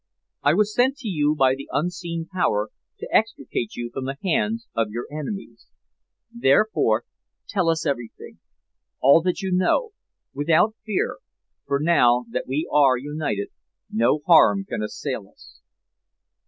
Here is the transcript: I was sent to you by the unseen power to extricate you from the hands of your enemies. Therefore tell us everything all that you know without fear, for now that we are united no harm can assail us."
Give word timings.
I 0.41 0.55
was 0.55 0.73
sent 0.73 0.97
to 0.97 1.07
you 1.07 1.35
by 1.37 1.53
the 1.53 1.69
unseen 1.71 2.25
power 2.25 2.69
to 2.97 3.15
extricate 3.15 3.75
you 3.75 3.91
from 3.93 4.05
the 4.05 4.17
hands 4.23 4.65
of 4.73 4.89
your 4.89 5.05
enemies. 5.11 5.67
Therefore 6.33 7.03
tell 7.47 7.69
us 7.69 7.85
everything 7.85 8.39
all 8.99 9.21
that 9.21 9.41
you 9.43 9.51
know 9.51 9.91
without 10.33 10.73
fear, 10.83 11.17
for 11.67 11.79
now 11.79 12.25
that 12.31 12.47
we 12.47 12.67
are 12.71 12.97
united 12.97 13.49
no 13.91 14.21
harm 14.25 14.65
can 14.65 14.81
assail 14.81 15.29
us." 15.29 15.61